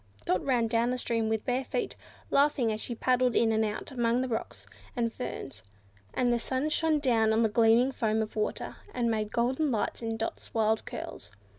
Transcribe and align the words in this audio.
Dot 0.25 0.43
ran 0.43 0.65
down 0.65 0.89
the 0.89 0.97
stream 0.97 1.29
with 1.29 1.45
bare 1.45 1.63
feet, 1.63 1.95
laughing 2.31 2.71
as 2.73 2.81
she 2.81 2.95
paddled 2.95 3.35
in 3.35 3.51
and 3.51 3.63
out 3.63 3.91
among 3.91 4.21
the 4.21 4.27
rocks 4.27 4.65
and 4.95 5.13
ferns, 5.13 5.61
and 6.15 6.33
the 6.33 6.39
sun 6.39 6.69
shone 6.69 6.97
down 6.97 7.31
on 7.31 7.43
the 7.43 7.49
gleaming 7.49 7.91
foam 7.91 8.23
of 8.23 8.33
the 8.33 8.39
water, 8.39 8.77
and 8.95 9.11
made 9.11 9.31
golden 9.31 9.69
lights 9.69 10.01
in 10.01 10.17
Dot's 10.17 10.55
wild 10.55 10.85
curls. 10.87 11.31